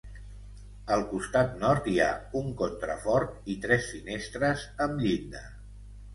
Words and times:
Al 0.95 1.03
costat 1.11 1.53
nord 1.63 1.89
hi 1.91 1.93
ha 2.05 2.07
un 2.41 2.47
contrafort 2.63 3.53
i 3.57 3.59
tres 3.67 3.87
finestres 3.93 4.67
amb 4.89 5.07
llinda. 5.07 5.47